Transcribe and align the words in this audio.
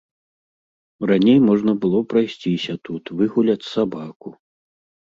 Раней 1.11 1.37
можна 1.49 1.71
было 1.83 1.99
прайсціся 2.15 2.73
тут, 2.91 3.03
выгуляць 3.21 3.63
сабаку. 3.75 4.39